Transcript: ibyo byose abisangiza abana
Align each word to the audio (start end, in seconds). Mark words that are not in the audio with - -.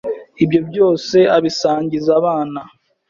ibyo 0.43 0.59
byose 0.69 1.17
abisangiza 1.35 2.09
abana 2.19 2.61